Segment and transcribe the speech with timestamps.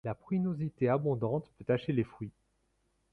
[0.03, 2.31] La pruinosité abondante peut tacher les fruits.